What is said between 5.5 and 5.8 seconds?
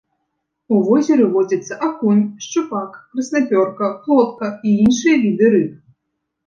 рыб.